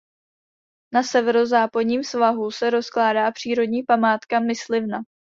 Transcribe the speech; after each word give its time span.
Na 0.93 1.03
severozápadním 1.03 2.03
svahu 2.03 2.51
se 2.51 2.69
rozkládá 2.69 3.31
přírodní 3.31 3.83
památka 3.83 4.39
Myslivna. 4.39 4.99